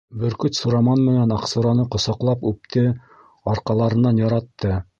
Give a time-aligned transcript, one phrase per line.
[0.21, 2.85] Бөркөт Сураман менән Аҡсураны ҡосаҡлап үпте,
[3.53, 4.73] арҡаларынан яратты.